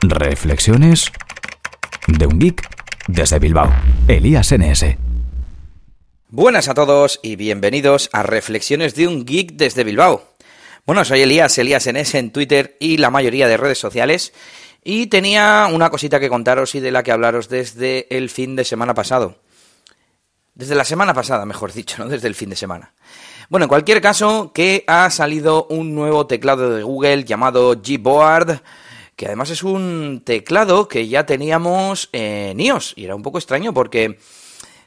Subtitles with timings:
[0.00, 1.10] Reflexiones
[2.06, 2.62] de un geek
[3.08, 3.74] desde Bilbao.
[4.06, 4.96] Elías NS.
[6.28, 10.22] Buenas a todos y bienvenidos a Reflexiones de un geek desde Bilbao.
[10.86, 14.32] Bueno, soy Elías, Elías NS en Twitter y la mayoría de redes sociales.
[14.84, 18.64] Y tenía una cosita que contaros y de la que hablaros desde el fin de
[18.64, 19.40] semana pasado.
[20.54, 22.94] Desde la semana pasada, mejor dicho, no desde el fin de semana.
[23.48, 28.62] Bueno, en cualquier caso, que ha salido un nuevo teclado de Google llamado Gboard
[29.18, 33.74] que además es un teclado que ya teníamos en iOS, y era un poco extraño
[33.74, 34.16] porque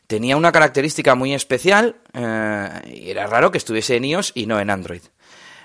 [0.07, 4.57] tenía una característica muy especial, eh, y era raro que estuviese en iOS y no
[4.61, 5.01] en Android.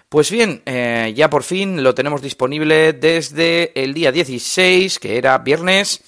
[0.09, 5.39] Pues bien, eh, ya por fin lo tenemos disponible desde el día 16, que era
[5.39, 6.01] viernes,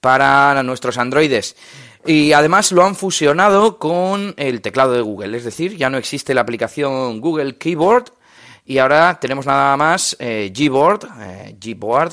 [0.00, 1.56] para nuestros androides.
[2.04, 6.34] Y además lo han fusionado con el teclado de Google, es decir, ya no existe
[6.34, 8.12] la aplicación Google Keyboard,
[8.66, 12.12] y ahora tenemos nada más eh, Gboard, eh, Gboard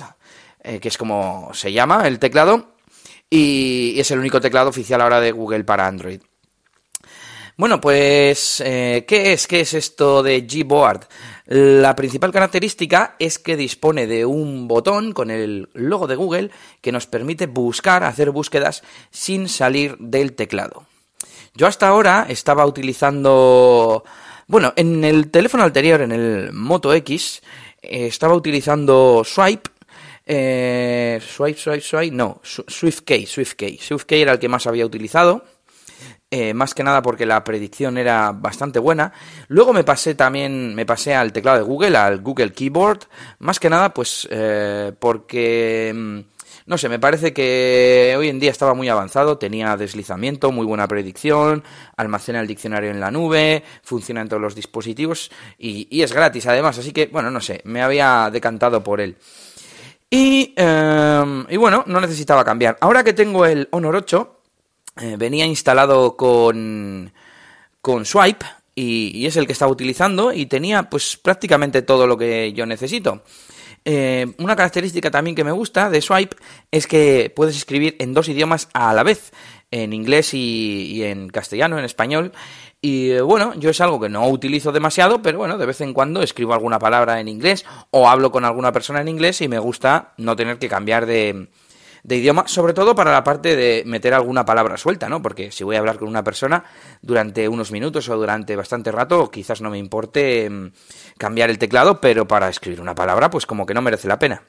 [0.63, 2.75] eh, que es como se llama el teclado,
[3.29, 6.21] y es el único teclado oficial ahora de Google para Android.
[7.57, 9.45] Bueno, pues, ¿qué es?
[9.45, 11.07] ¿Qué es esto de Gboard?
[11.45, 16.51] La principal característica es que dispone de un botón con el logo de Google
[16.81, 20.87] que nos permite buscar, hacer búsquedas sin salir del teclado.
[21.55, 24.03] Yo hasta ahora estaba utilizando
[24.47, 27.41] bueno, en el teléfono anterior, en el Moto X,
[27.81, 29.69] eh, estaba utilizando Swipe.
[30.25, 33.77] Eh, swipe, swipe, swipe, no, SwiftKey, SwiftKey.
[33.77, 35.43] SwiftKey era el que más había utilizado.
[36.31, 39.13] Eh, más que nada porque la predicción era bastante buena.
[39.49, 43.01] Luego me pasé también, me pasé al teclado de Google, al Google Keyboard,
[43.39, 44.27] más que nada pues
[44.99, 46.19] porque mm,
[46.65, 50.87] no sé, me parece que hoy en día estaba muy avanzado, tenía deslizamiento, muy buena
[50.87, 51.63] predicción,
[51.97, 56.77] almacena el diccionario en la nube, funciona en todos los dispositivos y, es gratis además,
[56.77, 59.15] así que, bueno, no sé, me había decantado por él.
[60.09, 62.77] Y, em, y bueno, no necesitaba cambiar.
[62.81, 64.39] Ahora que tengo el Honor 8,
[65.01, 67.11] eh, venía instalado con,
[67.81, 68.45] con Swipe,
[68.75, 73.21] y, es el que estaba utilizando y tenía pues prácticamente todo lo que yo necesito.
[73.85, 76.37] Eh, una característica también que me gusta de Swipe
[76.71, 79.31] es que puedes escribir en dos idiomas a la vez,
[79.71, 82.31] en inglés y, en castellano, en español.
[82.81, 85.93] Y eh, bueno, yo es algo que no utilizo demasiado, pero bueno, de vez en
[85.93, 89.59] cuando escribo alguna palabra en inglés o hablo con alguna persona en inglés y me
[89.59, 91.47] gusta no tener que cambiar de,
[92.03, 95.21] de idioma, sobre todo para la parte de meter alguna palabra suelta, ¿no?
[95.21, 96.63] Porque si voy a hablar con una persona
[97.01, 100.71] durante unos minutos o durante bastante rato, quizás no me importe mm,
[101.17, 104.43] cambiar el teclado, pero para escribir una palabra, pues como que no merece la pena.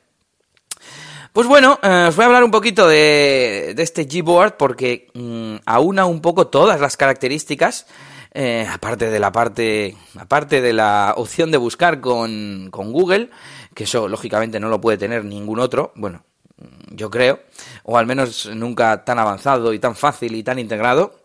[1.33, 6.07] Pues bueno, eh, os voy a hablar un poquito de, este Gboard porque mm, aúna
[6.07, 7.87] un poco todas las características,
[8.33, 13.31] eh, aparte de la parte, aparte de la opción de buscar con, con Google,
[13.75, 16.25] que eso lógicamente no lo puede tener ningún otro, bueno,
[16.95, 17.41] yo creo,
[17.85, 21.25] o al menos nunca tan avanzado y tan fácil y tan integrado.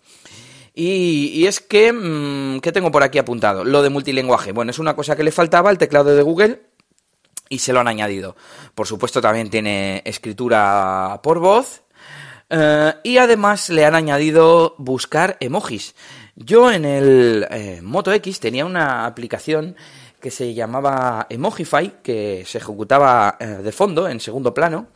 [0.74, 3.66] Y, es que, mm, ¿qué tengo por aquí apuntado?
[3.66, 4.54] Lo de multilinguaje.
[4.54, 6.62] Bueno, es una cosa que le faltaba al teclado de Google
[7.50, 8.38] y se lo han añadido.
[8.76, 11.82] Por supuesto, también tiene escritura por voz.
[12.50, 15.96] Eh, y además le han añadido buscar emojis.
[16.36, 19.76] Yo en el eh, Moto X tenía una aplicación
[20.20, 24.88] que se llamaba Emojify, que se ejecutaba eh, de fondo, en segundo plano,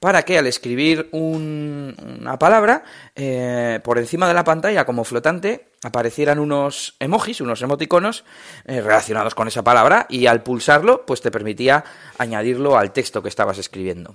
[0.00, 2.84] para que al escribir una palabra,
[3.16, 8.24] eh, por encima de la pantalla como flotante, aparecieran unos emojis, unos emoticonos
[8.64, 11.84] eh, relacionados con esa palabra, y al pulsarlo, pues te permitía
[12.18, 14.14] añadirlo al texto que estabas escribiendo.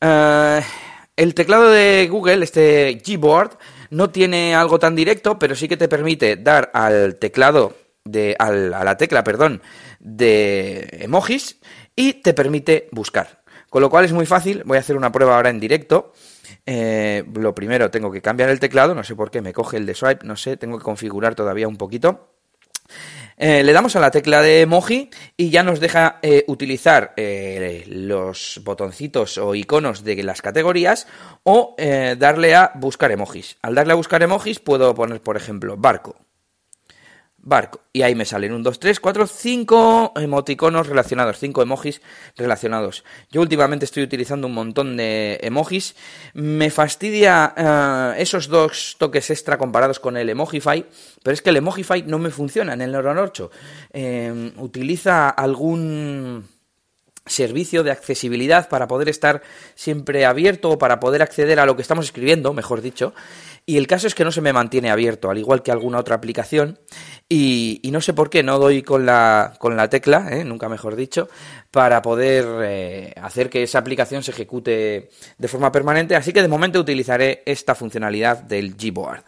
[0.00, 3.58] el teclado de Google, este Gboard,
[3.90, 7.74] no tiene algo tan directo, pero sí que te permite dar al teclado
[8.10, 9.62] de, a la tecla, perdón,
[10.00, 11.58] de emojis
[11.94, 13.42] y te permite buscar.
[13.70, 16.12] Con lo cual es muy fácil, voy a hacer una prueba ahora en directo.
[16.64, 19.86] Eh, lo primero tengo que cambiar el teclado, no sé por qué me coge el
[19.86, 22.34] de swipe, no sé, tengo que configurar todavía un poquito.
[23.36, 27.14] Eh, le damos a la tecla de emoji y ya nos deja eh, utilizar
[27.86, 31.06] los botoncitos o iconos de las categorías
[31.44, 33.58] o darle a buscar emojis.
[33.62, 36.16] Al darle a buscar emojis puedo poner, por ejemplo, barco
[37.48, 37.80] barco.
[37.92, 42.02] Y ahí me salen un 2, 3, 4, 5 emoticonos relacionados, 5 emojis
[42.36, 43.04] relacionados.
[43.30, 45.96] Yo últimamente estoy utilizando un montón de emojis.
[46.34, 50.84] Me fastidia eh, esos dos toques extra comparados con el Emojify,
[51.22, 53.50] pero es que el Emojify no me funciona en el Neuron 8.
[53.92, 56.57] Eh, utiliza algún
[57.28, 59.42] servicio de accesibilidad para poder estar
[59.74, 63.14] siempre abierto o para poder acceder a lo que estamos escribiendo, mejor dicho.
[63.66, 66.16] Y el caso es que no se me mantiene abierto, al igual que alguna otra
[66.16, 66.78] aplicación.
[67.28, 70.42] Y, no sé por qué, no doy con la, con la tecla, ¿eh?
[70.42, 71.28] nunca mejor dicho,
[71.70, 76.16] para poder eh, hacer que esa aplicación se ejecute de forma permanente.
[76.16, 79.24] Así que de momento utilizaré esta funcionalidad del Gboard.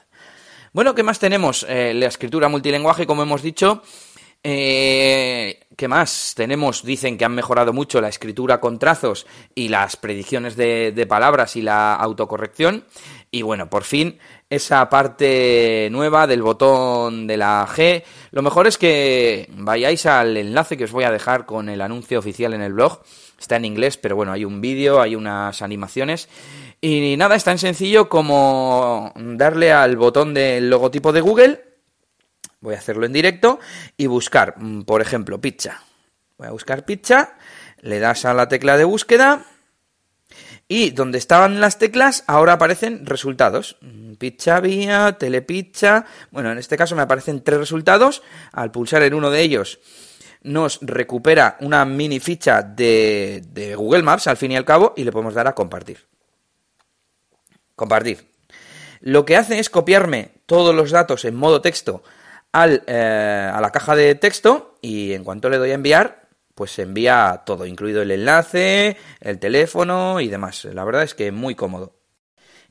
[0.72, 1.66] Bueno, ¿qué más tenemos?
[1.68, 3.82] Eh, la escritura multilenguaje, como hemos dicho.
[4.42, 6.34] Eh, ¿Qué más?
[6.36, 11.56] Tenemos, dicen que han mejorado mucho la escritura con trazos y las predicciones de, palabras
[11.56, 12.84] y la autocorrección.
[13.30, 14.18] Y bueno, por fin,
[14.50, 18.02] esa parte nueva del botón de la G.
[18.30, 22.18] Lo mejor es que vayáis al enlace que os voy a dejar con el anuncio
[22.18, 23.02] oficial en el blog.
[23.38, 26.28] Está en inglés, pero bueno, hay un vídeo, hay unas animaciones.
[26.82, 31.69] Y nada, es tan sencillo como darle al botón del logotipo de Google
[32.60, 33.58] Voy a hacerlo en directo
[33.96, 35.82] y buscar, mm, por ejemplo, pizza.
[36.36, 37.36] Voy a buscar pizza,
[37.80, 39.46] le das a la tecla de búsqueda
[40.68, 43.78] y donde estaban las teclas ahora aparecen resultados.
[43.80, 46.04] Mm, pizza vía, telepizza.
[46.30, 48.22] Bueno, en este caso me aparecen tres resultados.
[48.52, 49.80] Al pulsar en uno de ellos
[50.42, 55.04] nos recupera una mini ficha de, de Google Maps al fin y al cabo y
[55.04, 56.06] le podemos dar a compartir.
[57.74, 58.30] Compartir.
[59.00, 62.02] Lo que hace es copiarme todos los datos en modo texto
[62.52, 66.82] eh, a la caja de texto y en cuanto le doy a enviar, pues se
[66.82, 70.64] envía todo, incluido el enlace, el teléfono y demás.
[70.64, 71.94] La verdad es que muy cómodo.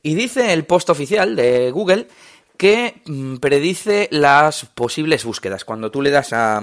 [0.02, 2.08] Y dice el post oficial de Google
[2.56, 5.64] que mm, predice las posibles búsquedas.
[5.64, 6.62] Cuando tú le das a,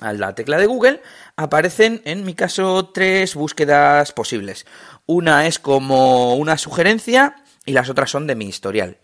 [0.00, 1.00] a la tecla de Google,
[1.36, 4.66] aparecen, en mi caso, tres búsquedas posibles.
[5.06, 7.36] Una es como una sugerencia
[7.66, 8.98] y las otras son de mi historial.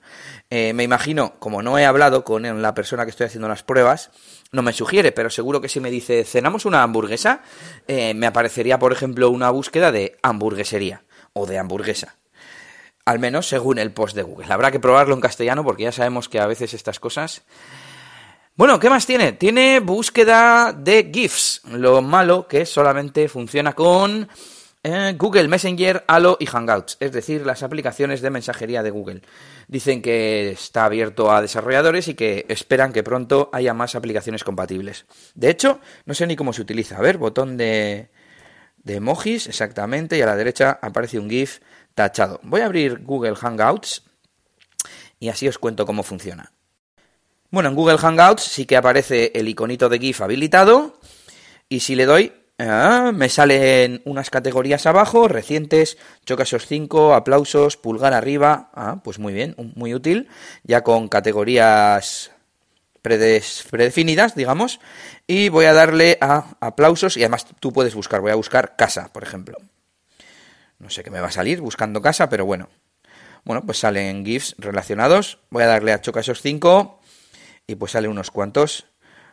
[0.51, 4.11] Eh, me imagino, como no he hablado con la persona que estoy haciendo las pruebas,
[4.53, 7.43] no me sugiere, pero seguro que si me dice cenamos una hamburguesa,
[7.89, 12.17] eh, me aparecería, por ejemplo, una búsqueda de hamburguesería o de hamburguesa.
[13.05, 14.53] Al menos según el post de Google.
[14.53, 17.43] Habrá que probarlo en castellano porque ya sabemos que a veces estas cosas...
[18.57, 19.33] Bueno, ¿qué más tiene?
[19.33, 21.63] Tiene búsqueda de GIFs.
[21.71, 24.29] Lo malo que solamente funciona con
[24.83, 29.23] Google Messenger, Halo y Hangouts, es decir, las aplicaciones de mensajería de Google.
[29.69, 35.05] Dicen que está abierto a desarrolladores y que esperan que pronto haya más aplicaciones compatibles.
[35.35, 36.97] De hecho, no sé ni cómo se utiliza.
[36.97, 38.11] A ver, botón de,
[38.79, 41.61] de emojis, exactamente, y a la derecha aparece un GIF
[41.95, 42.41] tachado.
[42.43, 44.05] Voy a abrir Google Hangouts
[45.19, 46.53] y así os cuento cómo funciona.
[47.51, 50.99] Bueno, en Google Hangouts sí que aparece el iconito de GIF habilitado
[51.69, 55.97] y si le doy Ah, me salen unas categorías abajo, recientes,
[56.27, 58.71] esos 5, aplausos, pulgar arriba.
[58.75, 60.29] Ah, pues muy bien, muy útil,
[60.63, 62.33] ya con categorías
[63.01, 64.79] predefinidas, digamos.
[65.27, 69.11] Y voy a darle a aplausos y además tú puedes buscar, voy a buscar casa,
[69.11, 69.57] por ejemplo.
[70.79, 72.69] No sé qué me va a salir buscando casa, pero bueno.
[73.43, 75.39] Bueno, pues salen GIFs relacionados.
[75.49, 77.01] Voy a darle a choca esos 5
[77.67, 78.90] y pues salen unos cuantos.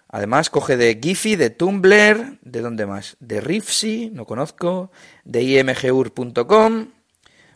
[0.10, 3.18] Además, coge de Giphy, de Tumblr, ¿de dónde más?
[3.20, 4.92] De Rifsi, no conozco,
[5.26, 6.88] de imgur.com.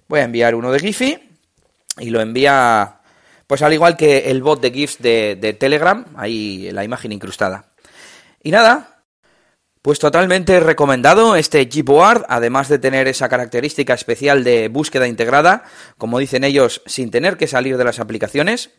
[0.07, 1.31] Voy a enviar uno de Giphy
[1.97, 3.01] y lo envía,
[3.47, 7.71] pues al igual que el bot de GIFs de, Telegram, ahí la imagen incrustada.
[8.43, 9.03] Y nada,
[9.81, 15.63] pues totalmente recomendado este Gboard, además de tener esa característica especial de búsqueda integrada,
[15.97, 18.71] como dicen ellos, sin tener que salir de las aplicaciones.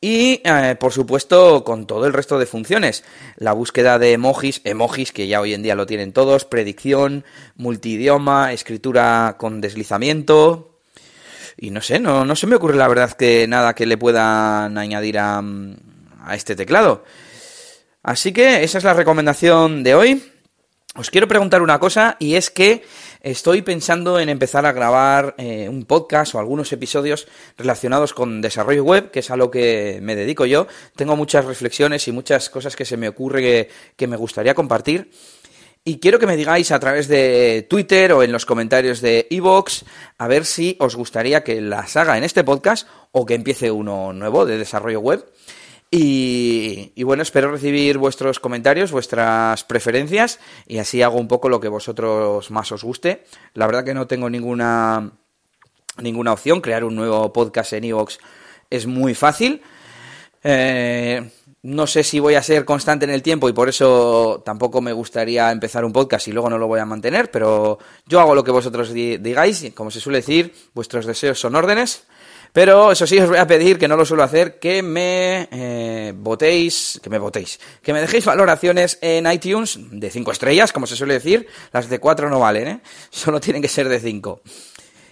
[0.00, 3.02] Y, eh, por supuesto, con todo el resto de funciones.
[3.36, 7.24] La búsqueda de emojis, emojis que ya hoy en día lo tienen todos, predicción,
[7.56, 10.78] multidioma, escritura con deslizamiento.
[11.56, 14.78] Y no sé, no, no se me ocurre la verdad que nada que le puedan
[14.78, 15.42] añadir a,
[16.24, 17.04] a este teclado.
[18.04, 20.32] Así que esa es la recomendación de hoy.
[20.98, 22.82] Os quiero preguntar una cosa y es que
[23.22, 28.82] estoy pensando en empezar a grabar eh, un podcast o algunos episodios relacionados con desarrollo
[28.82, 30.66] web, que es a lo que me dedico yo.
[30.96, 35.12] Tengo muchas reflexiones y muchas cosas que se me ocurre que, me gustaría compartir.
[35.84, 39.84] Y quiero que me digáis a través de Twitter o en los comentarios de Evox
[40.18, 44.12] a ver si os gustaría que las haga en este podcast o que empiece uno
[44.12, 45.24] nuevo de desarrollo web.
[45.90, 51.68] Y, bueno, espero recibir vuestros comentarios, vuestras preferencias y así hago un poco lo que
[51.68, 53.24] vosotros más os guste.
[53.54, 55.12] La verdad que no tengo ninguna,
[56.02, 56.60] ninguna opción.
[56.60, 58.18] Crear un nuevo podcast en iVoox
[58.68, 59.62] es muy fácil.
[60.44, 61.30] Eh,
[61.62, 64.92] no sé si voy a ser constante en el tiempo y por eso tampoco me
[64.92, 68.44] gustaría empezar un podcast y luego no lo voy a mantener, pero yo hago lo
[68.44, 72.06] que vosotros digáis, como se suele decir, vuestros deseos son órdenes.
[72.52, 76.12] Pero eso sí, os voy a pedir, que no lo suelo hacer, que me eh,
[76.16, 80.96] votéis, que me votéis, que me dejéis valoraciones en iTunes de 5 estrellas, como se
[80.96, 81.46] suele decir.
[81.72, 82.80] Las de 4 no valen, ¿eh?
[83.10, 84.40] Solo tienen que ser de 5.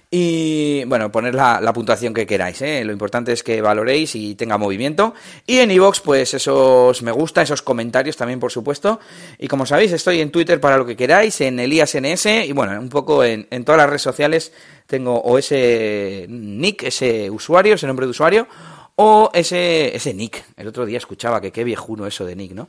[0.09, 2.85] Y bueno, poner la, puntuación que queráis, ¿eh?
[2.85, 5.15] lo importante es que valoréis y tenga movimiento.
[5.47, 9.01] Y en iVoox, pues esos me gusta, esos comentarios también, por supuesto.
[9.39, 12.89] Y como sabéis, estoy en Twitter para lo que queráis, en ElíasNS y bueno, un
[12.89, 14.53] poco en, en todas las redes sociales
[14.87, 18.47] tengo o ese nick, ese usuario, ese nombre de usuario,
[18.95, 20.45] o ese, ese nick.
[20.57, 22.69] El otro día escuchaba que qué viejuno eso de nick, ¿no?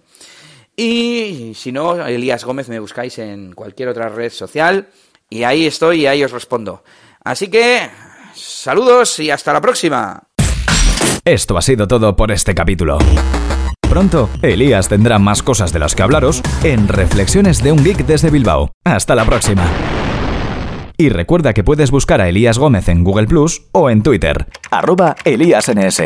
[0.75, 4.89] Y si no, Elías Gómez me buscáis en cualquier otra red social
[5.29, 6.83] y ahí estoy y ahí os respondo.
[7.27, 7.89] Así que,
[8.33, 10.23] saludos y hasta la próxima.
[11.25, 12.99] Esto ha sido todo por este capítulo.
[13.81, 18.29] Pronto, Elías tendrá más cosas de las que hablaros en Reflexiones de un Geek desde
[18.29, 18.71] Bilbao.
[18.85, 19.69] Hasta la próxima.
[20.97, 25.17] Y recuerda que puedes buscar a Elías Gómez en Google Plus o en Twitter, arroba
[25.25, 26.03] ElíasNS.